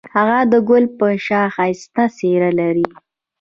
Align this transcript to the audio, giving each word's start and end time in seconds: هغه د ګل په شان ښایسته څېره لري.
هغه 0.15 0.39
د 0.51 0.53
ګل 0.69 0.85
په 0.97 1.07
شان 1.25 1.47
ښایسته 1.55 2.03
څېره 2.17 2.49
لري. 2.59 2.85